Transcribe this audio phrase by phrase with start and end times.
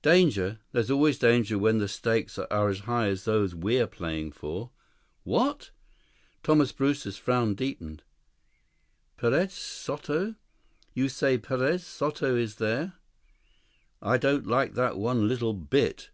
[0.00, 0.60] Danger?
[0.72, 4.70] There's always danger when the stakes are as high as those we're playing for....
[5.22, 5.70] What!"
[6.42, 8.02] Thomas Brewster's frown deepened.
[9.18, 10.36] "Perez Soto?
[10.94, 12.94] You say Perez Soto is there?
[14.00, 16.08] I don't like that one little bit.